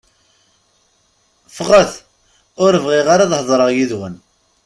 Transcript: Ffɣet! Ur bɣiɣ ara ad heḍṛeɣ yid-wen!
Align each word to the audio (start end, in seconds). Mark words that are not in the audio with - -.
Ffɣet! 1.55 1.93
Ur 2.63 2.73
bɣiɣ 2.83 3.07
ara 3.13 3.23
ad 3.25 3.33
heḍṛeɣ 3.39 3.69
yid-wen! 3.71 4.15